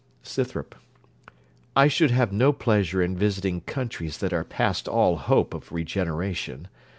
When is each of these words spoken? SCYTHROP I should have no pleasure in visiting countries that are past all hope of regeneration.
SCYTHROP 0.23 0.73
I 1.75 1.87
should 1.87 2.09
have 2.09 2.33
no 2.33 2.51
pleasure 2.51 3.03
in 3.03 3.15
visiting 3.15 3.61
countries 3.61 4.17
that 4.17 4.33
are 4.33 4.43
past 4.43 4.87
all 4.87 5.15
hope 5.17 5.53
of 5.53 5.71
regeneration. 5.71 6.67